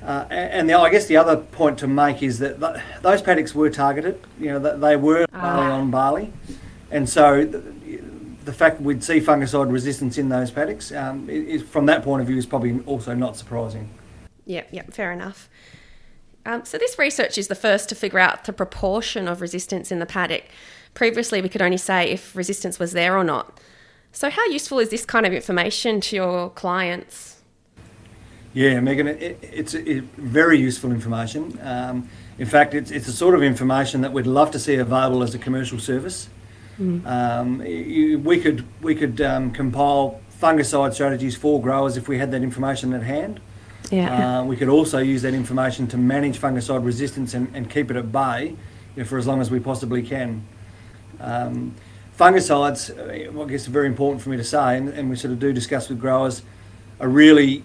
Uh, 0.02 0.26
and 0.30 0.68
the, 0.68 0.74
I 0.74 0.90
guess 0.90 1.06
the 1.06 1.16
other 1.16 1.36
point 1.36 1.78
to 1.78 1.86
make 1.86 2.24
is 2.24 2.40
that 2.40 2.58
those 3.02 3.22
paddocks 3.22 3.54
were 3.54 3.70
targeted. 3.70 4.20
You 4.40 4.58
know, 4.58 4.76
they 4.76 4.96
were 4.96 5.26
barley 5.30 5.70
on 5.70 5.90
barley, 5.92 6.32
and 6.90 7.08
so 7.08 7.46
the 8.44 8.52
fact 8.52 8.80
we'd 8.80 9.04
see 9.04 9.20
fungicide 9.20 9.70
resistance 9.70 10.18
in 10.18 10.28
those 10.28 10.50
paddocks, 10.50 10.92
um, 10.92 11.28
from 11.60 11.86
that 11.86 12.02
point 12.02 12.20
of 12.22 12.26
view, 12.26 12.36
is 12.36 12.46
probably 12.46 12.80
also 12.86 13.14
not 13.14 13.36
surprising. 13.36 13.88
Yep, 14.46 14.68
yep, 14.72 14.92
fair 14.92 15.12
enough. 15.12 15.48
Um, 16.46 16.64
so 16.64 16.78
this 16.78 16.98
research 16.98 17.36
is 17.36 17.48
the 17.48 17.54
first 17.54 17.88
to 17.90 17.94
figure 17.94 18.18
out 18.18 18.44
the 18.44 18.52
proportion 18.52 19.28
of 19.28 19.40
resistance 19.40 19.92
in 19.92 19.98
the 19.98 20.06
paddock. 20.06 20.44
Previously, 20.94 21.40
we 21.42 21.48
could 21.48 21.62
only 21.62 21.76
say 21.76 22.10
if 22.10 22.34
resistance 22.34 22.78
was 22.78 22.92
there 22.92 23.16
or 23.16 23.24
not. 23.24 23.60
So, 24.12 24.30
how 24.30 24.44
useful 24.46 24.80
is 24.80 24.88
this 24.88 25.04
kind 25.04 25.24
of 25.24 25.32
information 25.32 26.00
to 26.00 26.16
your 26.16 26.50
clients? 26.50 27.40
Yeah, 28.52 28.80
Megan, 28.80 29.06
it, 29.06 29.38
it's 29.42 29.74
it, 29.74 30.02
very 30.16 30.58
useful 30.58 30.90
information. 30.90 31.58
Um, 31.62 32.08
in 32.38 32.46
fact, 32.46 32.74
it's, 32.74 32.90
it's 32.90 33.06
the 33.06 33.12
sort 33.12 33.36
of 33.36 33.42
information 33.42 34.00
that 34.00 34.12
we'd 34.12 34.26
love 34.26 34.50
to 34.52 34.58
see 34.58 34.74
available 34.74 35.22
as 35.22 35.34
a 35.34 35.38
commercial 35.38 35.78
service. 35.78 36.28
Mm. 36.80 37.06
Um, 37.06 37.62
you, 37.66 38.18
we 38.18 38.40
could 38.40 38.64
we 38.80 38.94
could 38.94 39.20
um, 39.20 39.52
compile 39.52 40.20
fungicide 40.40 40.94
strategies 40.94 41.36
for 41.36 41.60
growers 41.60 41.96
if 41.96 42.08
we 42.08 42.18
had 42.18 42.30
that 42.30 42.42
information 42.42 42.94
at 42.94 43.02
hand. 43.02 43.40
Yeah. 43.90 44.40
Uh, 44.40 44.44
we 44.44 44.56
could 44.56 44.68
also 44.68 44.98
use 44.98 45.22
that 45.22 45.34
information 45.34 45.86
to 45.88 45.98
manage 45.98 46.38
fungicide 46.38 46.84
resistance 46.84 47.34
and, 47.34 47.54
and 47.54 47.68
keep 47.68 47.90
it 47.90 47.96
at 47.96 48.10
bay 48.10 48.56
you 48.96 49.02
know, 49.02 49.04
for 49.04 49.18
as 49.18 49.26
long 49.26 49.40
as 49.40 49.50
we 49.50 49.60
possibly 49.60 50.02
can. 50.02 50.46
Um, 51.18 51.74
fungicides, 52.18 52.96
uh, 52.96 53.42
I 53.42 53.48
guess, 53.48 53.66
are 53.66 53.70
very 53.70 53.86
important 53.86 54.22
for 54.22 54.30
me 54.30 54.36
to 54.36 54.44
say, 54.44 54.76
and, 54.76 54.88
and, 54.90 55.10
we 55.10 55.16
sort 55.16 55.32
of 55.32 55.38
do 55.38 55.52
discuss 55.52 55.88
with 55.88 56.00
growers, 56.00 56.42
are 56.98 57.08
really, 57.08 57.64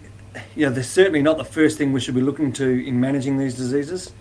you 0.56 0.66
know, 0.66 0.72
they're 0.72 0.84
certainly 0.84 1.22
not 1.22 1.38
the 1.38 1.46
first 1.46 1.78
thing 1.78 1.94
we 1.94 2.00
should 2.00 2.16
be 2.16 2.22
looking 2.22 2.52
to 2.54 2.86
in 2.86 3.00
managing 3.00 3.38
these 3.38 3.56
diseases. 3.56 4.12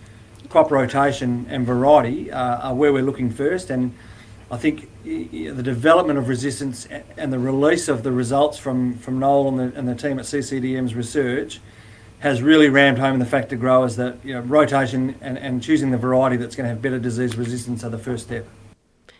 Crop 0.49 0.71
rotation 0.71 1.45
and 1.49 1.65
variety 1.65 2.31
uh, 2.31 2.69
are 2.69 2.75
where 2.75 2.93
we're 2.93 3.03
looking 3.03 3.29
first, 3.29 3.69
and 3.69 3.93
I 4.51 4.57
think 4.57 4.89
the 5.03 5.63
development 5.63 6.19
of 6.19 6.27
resistance 6.27 6.87
and 7.17 7.33
the 7.33 7.39
release 7.39 7.87
of 7.87 8.03
the 8.03 8.11
results 8.11 8.57
from, 8.57 8.97
from 8.97 9.19
Noel 9.19 9.47
and 9.47 9.59
the, 9.59 9.77
and 9.77 9.87
the 9.87 9.95
team 9.95 10.19
at 10.19 10.25
CCDM's 10.25 10.93
research 10.93 11.59
has 12.19 12.41
really 12.41 12.69
rammed 12.69 12.99
home 12.99 13.19
the 13.19 13.25
fact 13.25 13.49
to 13.49 13.55
growers 13.55 13.95
that 13.95 14.17
you 14.23 14.33
know, 14.33 14.41
rotation 14.41 15.15
and, 15.21 15.37
and 15.37 15.63
choosing 15.63 15.91
the 15.91 15.97
variety 15.97 16.37
that's 16.37 16.55
going 16.55 16.65
to 16.65 16.69
have 16.69 16.81
better 16.81 16.99
disease 16.99 17.35
resistance 17.35 17.83
are 17.83 17.89
the 17.89 17.97
first 17.97 18.25
step. 18.25 18.47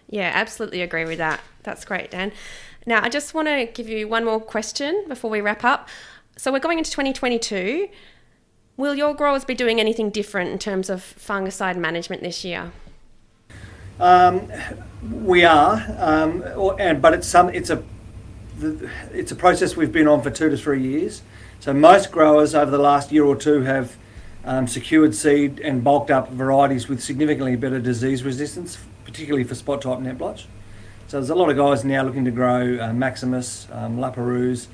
Yeah, 0.09 0.31
absolutely 0.33 0.81
agree 0.81 1.05
with 1.05 1.17
that. 1.17 1.41
That's 1.63 1.85
great, 1.85 2.11
Dan. 2.11 2.31
Now, 2.85 3.03
I 3.03 3.09
just 3.09 3.33
want 3.33 3.47
to 3.47 3.65
give 3.65 3.89
you 3.89 4.07
one 4.07 4.25
more 4.25 4.39
question 4.39 5.05
before 5.07 5.31
we 5.31 5.41
wrap 5.41 5.63
up. 5.63 5.89
So, 6.37 6.51
we're 6.51 6.59
going 6.59 6.77
into 6.77 6.91
2022. 6.91 7.89
Will 8.77 8.93
your 8.93 9.15
growers 9.15 9.45
be 9.45 9.55
doing 9.55 9.79
anything 9.79 10.11
different 10.11 10.51
in 10.51 10.59
terms 10.59 10.89
of 10.89 11.01
fungicide 11.01 11.77
management 11.77 12.21
this 12.21 12.45
year? 12.45 12.71
Um, 13.99 14.51
we 15.23 15.45
are, 15.45 15.83
um, 15.99 16.43
and 16.79 17.01
but 17.01 17.13
it's 17.13 17.27
some 17.27 17.49
it's 17.49 17.69
a 17.69 17.83
it's 19.13 19.31
a 19.31 19.35
process 19.35 19.75
we've 19.75 19.91
been 19.91 20.07
on 20.07 20.21
for 20.21 20.29
two 20.29 20.49
to 20.49 20.57
three 20.57 20.81
years. 20.81 21.21
So 21.59 21.73
most 21.73 22.11
growers 22.11 22.53
over 22.53 22.69
the 22.69 22.77
last 22.77 23.11
year 23.11 23.23
or 23.23 23.35
two 23.35 23.61
have 23.61 23.95
um, 24.43 24.67
secured 24.67 25.15
seed 25.15 25.59
and 25.59 25.83
bulked 25.83 26.11
up 26.11 26.29
varieties 26.29 26.87
with 26.87 27.01
significantly 27.01 27.55
better 27.55 27.79
disease 27.79 28.23
resistance, 28.23 28.77
particularly 29.03 29.43
for 29.43 29.55
spot 29.55 29.81
type 29.81 29.99
net 29.99 30.17
blotch. 30.17 30.47
So 31.07 31.17
there's 31.17 31.29
a 31.29 31.35
lot 31.35 31.49
of 31.49 31.57
guys 31.57 31.85
now 31.85 32.03
looking 32.03 32.25
to 32.25 32.31
grow 32.31 32.79
uh, 32.79 32.93
Maximus, 32.93 33.67
um, 33.71 33.99
La 33.99 34.09
Perouse, 34.09 34.67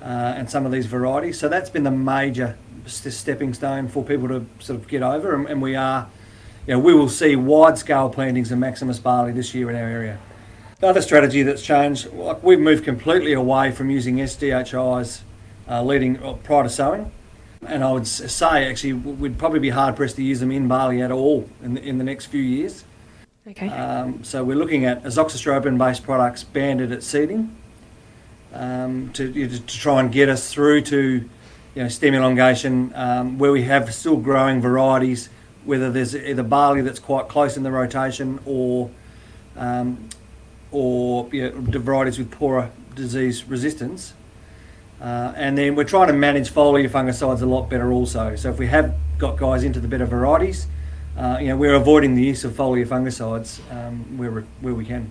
uh, 0.00 0.04
and 0.04 0.50
some 0.50 0.64
of 0.64 0.72
these 0.72 0.86
varieties. 0.86 1.38
So 1.38 1.48
that's 1.48 1.70
been 1.70 1.82
the 1.82 1.90
major 1.90 2.56
stepping 2.86 3.52
stone 3.52 3.88
for 3.88 4.04
people 4.04 4.28
to 4.28 4.46
sort 4.60 4.78
of 4.78 4.88
get 4.88 5.02
over, 5.02 5.34
and, 5.34 5.46
and 5.48 5.60
we 5.60 5.74
are, 5.74 6.08
you 6.66 6.74
know, 6.74 6.78
we 6.78 6.94
will 6.94 7.08
see 7.08 7.36
wide 7.36 7.78
scale 7.78 8.08
plantings 8.08 8.50
of 8.50 8.58
Maximus 8.58 8.98
barley 8.98 9.32
this 9.32 9.54
year 9.54 9.70
in 9.70 9.76
our 9.76 9.88
area. 9.88 10.18
The 10.80 10.88
other 10.88 11.00
strategy 11.00 11.42
that's 11.42 11.62
changed, 11.62 12.12
like 12.12 12.42
we've 12.42 12.60
moved 12.60 12.84
completely 12.84 13.32
away 13.32 13.70
from 13.72 13.88
using 13.88 14.16
SDHIs 14.16 15.20
uh, 15.68 15.82
leading 15.82 16.22
uh, 16.22 16.34
prior 16.34 16.64
to 16.64 16.68
sowing. 16.68 17.12
And 17.66 17.82
I 17.82 17.92
would 17.92 18.06
say 18.06 18.68
actually 18.68 18.92
we'd 18.92 19.38
probably 19.38 19.60
be 19.60 19.70
hard 19.70 19.96
pressed 19.96 20.16
to 20.16 20.22
use 20.22 20.40
them 20.40 20.50
in 20.50 20.68
barley 20.68 21.00
at 21.02 21.10
all 21.10 21.48
in 21.62 21.74
the, 21.74 21.82
in 21.82 21.98
the 21.98 22.04
next 22.04 22.26
few 22.26 22.42
years. 22.42 22.84
Okay. 23.48 23.68
Um, 23.68 24.24
so 24.24 24.42
we're 24.42 24.56
looking 24.56 24.84
at 24.84 25.04
azoxystrobin 25.04 25.78
based 25.78 26.02
products 26.02 26.42
banded 26.42 26.90
at 26.90 27.02
seeding 27.02 27.56
um, 28.52 29.10
to, 29.12 29.32
to 29.32 29.60
try 29.66 30.00
and 30.00 30.10
get 30.10 30.28
us 30.28 30.52
through 30.52 30.82
to 30.82 31.28
you 31.74 31.82
know, 31.82 31.88
stem 31.88 32.14
elongation 32.14 32.92
um, 32.94 33.38
where 33.38 33.52
we 33.52 33.62
have 33.62 33.92
still 33.94 34.16
growing 34.16 34.60
varieties, 34.60 35.28
whether 35.66 35.90
there's 35.90 36.14
either 36.14 36.42
barley 36.42 36.80
that's 36.80 36.98
quite 36.98 37.28
close 37.28 37.56
in 37.56 37.62
the 37.62 37.70
rotation 37.70 38.40
or 38.46 38.90
um, 39.56 40.08
or 40.70 41.28
you 41.32 41.50
know, 41.50 41.80
varieties 41.80 42.18
with 42.18 42.30
poorer 42.30 42.70
disease 42.94 43.44
resistance. 43.44 44.14
Uh, 45.00 45.32
and 45.36 45.58
then 45.58 45.74
we're 45.74 45.84
trying 45.84 46.06
to 46.06 46.12
manage 46.12 46.50
foliar 46.50 46.88
fungicides 46.88 47.42
a 47.42 47.46
lot 47.46 47.68
better 47.68 47.92
also. 47.92 48.34
So 48.36 48.50
if 48.50 48.58
we 48.58 48.66
have 48.68 48.94
got 49.18 49.36
guys 49.36 49.62
into 49.62 49.80
the 49.80 49.88
better 49.88 50.06
varieties, 50.06 50.66
uh, 51.16 51.38
you 51.40 51.48
know, 51.48 51.56
we're 51.56 51.74
avoiding 51.74 52.14
the 52.14 52.22
use 52.22 52.44
of 52.44 52.52
foliar 52.52 52.86
fungicides 52.86 53.60
um, 53.70 54.16
where, 54.16 54.30
where 54.60 54.74
we 54.74 54.84
can. 54.84 55.10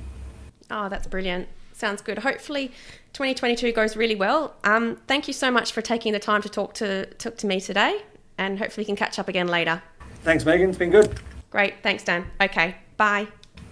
Oh, 0.72 0.90
that's 0.90 1.08
brilliant. 1.08 1.48
Sounds 1.74 2.02
good. 2.02 2.20
Hopefully 2.20 2.70
2022 3.14 3.72
goes 3.74 3.96
really 3.96 4.16
well. 4.16 4.56
Um, 4.64 4.98
thank 5.08 5.28
you 5.28 5.34
so 5.34 5.52
much 5.52 5.72
for 5.72 5.82
taking 5.82 6.14
the 6.14 6.20
time 6.20 6.42
to 6.42 6.50
talk 6.50 6.74
to, 6.76 7.06
talk 7.16 7.38
to 7.38 7.48
me 7.48 7.60
today 7.60 8.02
and 8.38 8.58
hopefully 8.60 8.84
we 8.84 8.86
can 8.86 8.96
catch 8.96 9.20
up 9.20 9.28
again 9.28 9.48
later. 9.48 9.82
Thanks, 10.26 10.44
Megan. 10.44 10.70
It's 10.70 10.78
been 10.80 10.90
good. 10.90 11.20
Great. 11.52 11.76
Thanks, 11.84 12.04
Dan. 12.04 12.26
Okay. 12.42 12.76
Bye. 12.98 13.28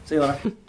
See 0.06 0.16
you 0.16 0.22
later. 0.22 0.52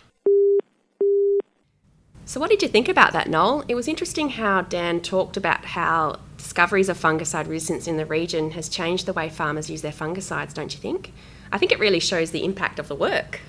So, 2.26 2.40
what 2.40 2.48
did 2.48 2.62
you 2.62 2.68
think 2.68 2.88
about 2.88 3.12
that, 3.12 3.28
Noel? 3.28 3.66
It 3.68 3.74
was 3.74 3.86
interesting 3.86 4.30
how 4.30 4.62
Dan 4.62 5.02
talked 5.02 5.36
about 5.36 5.66
how 5.66 6.20
discoveries 6.38 6.88
of 6.88 6.98
fungicide 6.98 7.46
resistance 7.48 7.86
in 7.86 7.98
the 7.98 8.06
region 8.06 8.52
has 8.52 8.70
changed 8.70 9.04
the 9.04 9.12
way 9.12 9.28
farmers 9.28 9.68
use 9.68 9.82
their 9.82 9.92
fungicides, 9.92 10.54
don't 10.54 10.72
you 10.72 10.80
think? 10.80 11.12
I 11.52 11.58
think 11.58 11.70
it 11.70 11.78
really 11.78 12.00
shows 12.00 12.30
the 12.30 12.42
impact 12.42 12.78
of 12.78 12.88
the 12.88 12.94
work. 12.94 13.40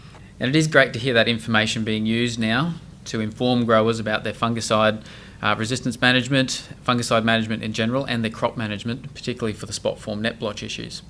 And 0.42 0.50
it 0.50 0.58
is 0.58 0.68
great 0.68 0.92
to 0.92 1.00
hear 1.00 1.14
that 1.14 1.30
information 1.30 1.86
being 1.86 2.06
used 2.06 2.38
now 2.38 2.74
to 3.06 3.22
inform 3.22 3.64
growers 3.64 3.98
about 3.98 4.26
their 4.26 4.34
fungicide 4.34 5.06
uh, 5.42 5.56
resistance 5.58 6.02
management, 6.02 6.68
fungicide 6.86 7.24
management 7.24 7.64
in 7.64 7.72
general, 7.72 8.04
and 8.04 8.26
their 8.26 8.32
crop 8.32 8.58
management, 8.58 9.14
particularly 9.14 9.54
for 9.54 9.68
the 9.68 9.74
spot 9.74 10.00
form 10.00 10.22
net 10.22 10.38
blotch 10.38 10.62
issues. 10.62 11.02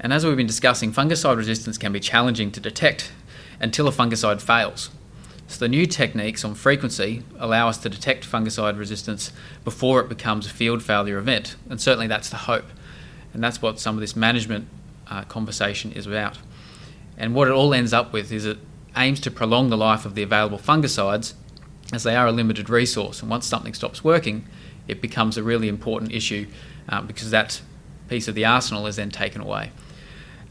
And 0.00 0.14
as 0.14 0.24
we've 0.24 0.36
been 0.36 0.46
discussing, 0.46 0.92
fungicide 0.92 1.36
resistance 1.36 1.76
can 1.76 1.92
be 1.92 2.00
challenging 2.00 2.50
to 2.52 2.60
detect 2.60 3.12
until 3.60 3.86
a 3.86 3.92
fungicide 3.92 4.40
fails. 4.40 4.90
So 5.46 5.58
the 5.58 5.68
new 5.68 5.84
techniques 5.84 6.44
on 6.44 6.54
frequency 6.54 7.22
allow 7.38 7.68
us 7.68 7.76
to 7.78 7.90
detect 7.90 8.24
fungicide 8.24 8.78
resistance 8.78 9.30
before 9.62 10.00
it 10.00 10.08
becomes 10.08 10.46
a 10.46 10.50
field 10.50 10.82
failure 10.82 11.18
event, 11.18 11.56
and 11.68 11.80
certainly 11.80 12.06
that's 12.06 12.30
the 12.30 12.36
hope. 12.36 12.66
And 13.34 13.44
that's 13.44 13.60
what 13.60 13.78
some 13.78 13.96
of 13.96 14.00
this 14.00 14.16
management 14.16 14.68
uh, 15.08 15.24
conversation 15.24 15.92
is 15.92 16.06
about. 16.06 16.38
And 17.18 17.34
what 17.34 17.48
it 17.48 17.52
all 17.52 17.74
ends 17.74 17.92
up 17.92 18.12
with 18.12 18.32
is 18.32 18.46
it 18.46 18.58
aims 18.96 19.20
to 19.20 19.30
prolong 19.30 19.68
the 19.68 19.76
life 19.76 20.06
of 20.06 20.14
the 20.14 20.22
available 20.22 20.58
fungicides 20.58 21.34
as 21.92 22.04
they 22.04 22.16
are 22.16 22.28
a 22.28 22.32
limited 22.32 22.70
resource. 22.70 23.20
And 23.20 23.30
once 23.30 23.46
something 23.46 23.74
stops 23.74 24.02
working, 24.02 24.46
it 24.88 25.02
becomes 25.02 25.36
a 25.36 25.42
really 25.42 25.68
important 25.68 26.12
issue 26.12 26.46
uh, 26.88 27.02
because 27.02 27.30
that 27.30 27.60
piece 28.08 28.28
of 28.28 28.34
the 28.34 28.44
arsenal 28.44 28.86
is 28.86 28.96
then 28.96 29.10
taken 29.10 29.40
away. 29.40 29.72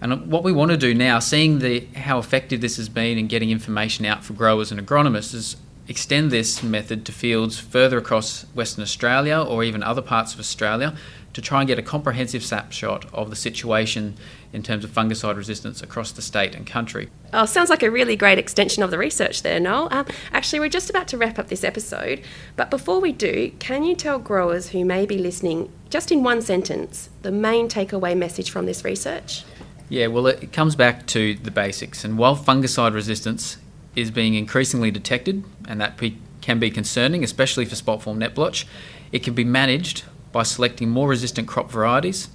And 0.01 0.31
what 0.31 0.43
we 0.43 0.51
want 0.51 0.71
to 0.71 0.77
do 0.77 0.93
now, 0.93 1.19
seeing 1.19 1.59
the 1.59 1.85
how 1.95 2.19
effective 2.19 2.61
this 2.61 2.77
has 2.77 2.87
been 2.87 3.17
in 3.17 3.27
getting 3.27 3.49
information 3.49 4.05
out 4.05 4.23
for 4.23 4.33
growers 4.33 4.71
and 4.71 4.79
agronomists, 4.79 5.33
is 5.33 5.57
extend 5.89 6.29
this 6.29 6.61
method 6.61 7.03
to 7.03 7.11
fields 7.11 7.59
further 7.59 7.97
across 7.97 8.43
Western 8.53 8.83
Australia 8.83 9.41
or 9.41 9.63
even 9.63 9.81
other 9.81 10.03
parts 10.03 10.35
of 10.35 10.39
Australia 10.39 10.95
to 11.33 11.41
try 11.41 11.61
and 11.61 11.67
get 11.67 11.79
a 11.79 11.81
comprehensive 11.81 12.43
snapshot 12.43 13.05
of 13.13 13.29
the 13.29 13.35
situation 13.35 14.15
in 14.53 14.63
terms 14.63 14.83
of 14.83 14.91
fungicide 14.91 15.35
resistance 15.35 15.81
across 15.81 16.11
the 16.11 16.21
state 16.21 16.55
and 16.55 16.65
country. 16.65 17.09
Oh, 17.33 17.45
sounds 17.45 17.69
like 17.69 17.83
a 17.83 17.91
really 17.91 18.15
great 18.15 18.37
extension 18.37 18.83
of 18.83 18.91
the 18.91 18.97
research 18.97 19.43
there, 19.43 19.59
Noel. 19.59 19.87
Um, 19.91 20.05
actually, 20.31 20.59
we're 20.59 20.69
just 20.69 20.89
about 20.89 21.07
to 21.09 21.17
wrap 21.17 21.37
up 21.37 21.47
this 21.47 21.63
episode, 21.63 22.21
but 22.55 22.69
before 22.69 22.99
we 22.99 23.11
do, 23.11 23.51
can 23.59 23.83
you 23.83 23.95
tell 23.95 24.19
growers 24.19 24.69
who 24.69 24.85
may 24.85 25.05
be 25.05 25.17
listening, 25.17 25.71
just 25.89 26.11
in 26.11 26.23
one 26.23 26.41
sentence, 26.41 27.09
the 27.21 27.31
main 27.31 27.67
takeaway 27.67 28.17
message 28.17 28.49
from 28.49 28.65
this 28.65 28.83
research? 28.83 29.43
Yeah, 29.89 30.05
well, 30.05 30.27
it 30.27 30.53
comes 30.53 30.75
back 30.75 31.07
to 31.07 31.33
the 31.33 31.49
basics. 31.49 32.05
And 32.05 32.17
while 32.17 32.35
fungicide 32.35 32.93
resistance 32.93 33.57
is 33.95 34.11
being 34.11 34.35
increasingly 34.35 34.91
detected, 34.91 35.43
and 35.67 35.81
that 35.81 35.99
can 36.41 36.59
be 36.59 36.69
concerning, 36.69 37.23
especially 37.23 37.65
for 37.65 37.75
spot 37.75 38.03
form 38.03 38.19
net 38.19 38.35
blotch, 38.35 38.67
it 39.11 39.23
can 39.23 39.33
be 39.33 39.43
managed 39.43 40.03
by 40.31 40.43
selecting 40.43 40.89
more 40.89 41.09
resistant 41.09 41.47
crop 41.47 41.71
varieties, 41.71 42.29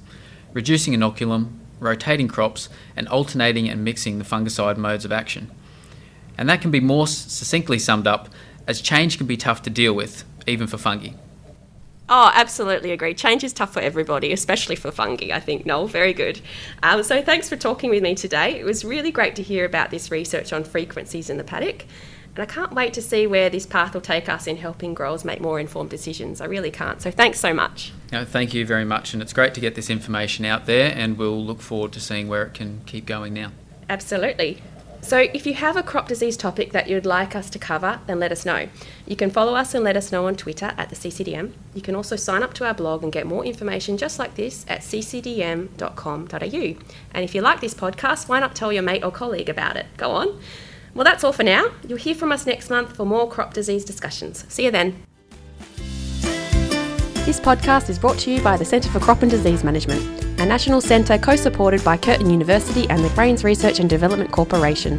reducing 0.52 0.94
inoculum, 0.94 1.52
rotating 1.78 2.26
crops, 2.26 2.68
and 2.96 3.06
alternating 3.08 3.68
and 3.68 3.84
mixing 3.84 4.18
the 4.18 4.24
fungicide 4.24 4.76
modes 4.76 5.04
of 5.04 5.12
action. 5.12 5.50
And 6.36 6.48
that 6.48 6.60
can 6.60 6.72
be 6.72 6.80
more 6.80 7.06
succinctly 7.06 7.78
summed 7.78 8.08
up 8.08 8.28
as 8.66 8.80
change 8.80 9.16
can 9.16 9.28
be 9.28 9.36
tough 9.36 9.62
to 9.62 9.70
deal 9.70 9.92
with, 9.92 10.24
even 10.48 10.66
for 10.66 10.78
fungi. 10.78 11.10
Oh, 12.08 12.30
absolutely 12.34 12.92
agree. 12.92 13.14
Change 13.14 13.44
is 13.44 13.52
tough 13.52 13.72
for 13.72 13.80
everybody, 13.80 14.32
especially 14.32 14.76
for 14.76 14.90
fungi, 14.90 15.34
I 15.34 15.40
think, 15.40 15.64
Noel. 15.64 15.86
Very 15.86 16.12
good. 16.12 16.40
Um, 16.82 17.02
so, 17.02 17.22
thanks 17.22 17.48
for 17.48 17.56
talking 17.56 17.88
with 17.88 18.02
me 18.02 18.14
today. 18.14 18.58
It 18.58 18.64
was 18.64 18.84
really 18.84 19.10
great 19.10 19.36
to 19.36 19.42
hear 19.42 19.64
about 19.64 19.90
this 19.90 20.10
research 20.10 20.52
on 20.52 20.64
frequencies 20.64 21.30
in 21.30 21.38
the 21.38 21.44
paddock. 21.44 21.86
And 22.36 22.42
I 22.42 22.46
can't 22.46 22.72
wait 22.72 22.92
to 22.94 23.02
see 23.02 23.26
where 23.26 23.48
this 23.48 23.64
path 23.64 23.94
will 23.94 24.00
take 24.00 24.28
us 24.28 24.46
in 24.46 24.56
helping 24.56 24.92
growers 24.92 25.24
make 25.24 25.40
more 25.40 25.60
informed 25.60 25.90
decisions. 25.90 26.40
I 26.40 26.46
really 26.46 26.70
can't. 26.70 27.00
So 27.00 27.10
thanks 27.10 27.38
so 27.38 27.54
much. 27.54 27.92
No, 28.12 28.24
thank 28.24 28.52
you 28.52 28.66
very 28.66 28.84
much, 28.84 29.14
and 29.14 29.22
it's 29.22 29.32
great 29.32 29.54
to 29.54 29.60
get 29.60 29.74
this 29.74 29.88
information 29.88 30.44
out 30.44 30.66
there, 30.66 30.92
and 30.94 31.16
we'll 31.16 31.42
look 31.42 31.62
forward 31.62 31.92
to 31.92 32.00
seeing 32.00 32.28
where 32.28 32.42
it 32.42 32.52
can 32.52 32.82
keep 32.86 33.06
going 33.06 33.32
now. 33.32 33.52
Absolutely. 33.88 34.60
So, 35.04 35.18
if 35.18 35.46
you 35.46 35.52
have 35.52 35.76
a 35.76 35.82
crop 35.82 36.08
disease 36.08 36.34
topic 36.34 36.72
that 36.72 36.88
you'd 36.88 37.04
like 37.04 37.36
us 37.36 37.50
to 37.50 37.58
cover, 37.58 38.00
then 38.06 38.18
let 38.18 38.32
us 38.32 38.46
know. 38.46 38.68
You 39.06 39.16
can 39.16 39.28
follow 39.28 39.54
us 39.54 39.74
and 39.74 39.84
let 39.84 39.98
us 39.98 40.10
know 40.10 40.26
on 40.26 40.34
Twitter 40.34 40.72
at 40.78 40.88
the 40.88 40.96
CCDM. 40.96 41.52
You 41.74 41.82
can 41.82 41.94
also 41.94 42.16
sign 42.16 42.42
up 42.42 42.54
to 42.54 42.64
our 42.64 42.72
blog 42.72 43.02
and 43.02 43.12
get 43.12 43.26
more 43.26 43.44
information 43.44 43.98
just 43.98 44.18
like 44.18 44.34
this 44.34 44.64
at 44.66 44.80
ccdm.com.au. 44.80 46.38
And 47.12 47.22
if 47.22 47.34
you 47.34 47.42
like 47.42 47.60
this 47.60 47.74
podcast, 47.74 48.30
why 48.30 48.40
not 48.40 48.54
tell 48.54 48.72
your 48.72 48.82
mate 48.82 49.04
or 49.04 49.10
colleague 49.10 49.50
about 49.50 49.76
it? 49.76 49.84
Go 49.98 50.10
on. 50.10 50.40
Well, 50.94 51.04
that's 51.04 51.22
all 51.22 51.34
for 51.34 51.42
now. 51.42 51.66
You'll 51.86 51.98
hear 51.98 52.14
from 52.14 52.32
us 52.32 52.46
next 52.46 52.70
month 52.70 52.96
for 52.96 53.04
more 53.04 53.28
crop 53.28 53.52
disease 53.52 53.84
discussions. 53.84 54.46
See 54.48 54.64
you 54.64 54.70
then. 54.70 55.02
This 57.26 57.40
podcast 57.40 57.90
is 57.90 57.98
brought 57.98 58.18
to 58.20 58.30
you 58.30 58.40
by 58.40 58.56
the 58.56 58.64
Centre 58.64 58.88
for 58.88 59.00
Crop 59.00 59.20
and 59.20 59.30
Disease 59.30 59.64
Management 59.64 60.13
a 60.44 60.46
national 60.46 60.82
centre 60.82 61.16
co 61.16 61.36
supported 61.36 61.82
by 61.82 61.96
Curtin 61.96 62.28
University 62.28 62.86
and 62.90 63.02
the 63.02 63.08
Grains 63.14 63.44
Research 63.44 63.80
and 63.80 63.88
Development 63.88 64.30
Corporation. 64.30 64.98